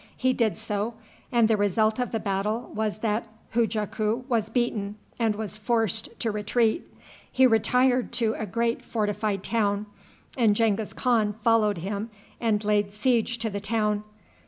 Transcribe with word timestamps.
He 0.17 0.33
did 0.33 0.57
so; 0.57 0.95
and 1.31 1.47
the 1.47 1.55
result 1.57 1.99
of 1.99 2.11
the 2.11 2.19
battle 2.19 2.71
was 2.73 2.97
that 3.05 3.27
Hujaku 3.53 4.23
was 4.27 4.49
beaten 4.49 4.95
and 5.19 5.35
was 5.35 5.55
forced 5.57 6.19
to 6.21 6.31
retreat. 6.31 6.91
He 7.31 7.45
retired 7.45 8.11
to 8.13 8.33
a 8.33 8.47
great 8.47 8.83
fortified 8.83 9.43
town, 9.43 9.85
and 10.35 10.55
Genghis 10.55 10.93
Khan 10.93 11.35
followed 11.43 11.77
him 11.77 12.09
and 12.39 12.63
laid 12.65 12.91
siege 12.93 13.37
to 13.37 13.51
the 13.51 13.59
town. 13.61 14.03